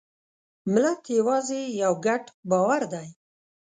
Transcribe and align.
ملت 0.71 1.01
یوازې 1.17 1.61
یو 1.81 1.93
ګډ 2.05 2.23
باور 2.49 2.81
دی. 2.93 3.07